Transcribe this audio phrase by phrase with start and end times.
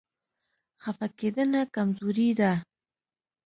[0.81, 2.51] خفه کېدنه کمزوري ده.